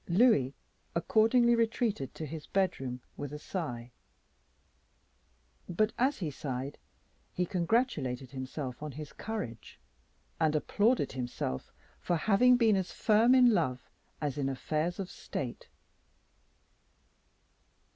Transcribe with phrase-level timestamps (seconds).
[0.09, 0.55] Louis
[0.95, 3.91] accordingly retreated to his bedroom with a sigh;
[5.69, 6.79] but, as he sighed,
[7.35, 9.77] he congratulated himself on his courage,
[10.39, 15.67] and applauded himself for having been as firm in love as in affairs of state.